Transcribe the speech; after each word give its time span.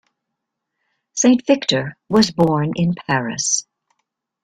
Saint-Victor 1.13 1.95
was 2.09 2.31
born 2.31 2.71
in 2.75 2.95
Paris. 2.95 3.67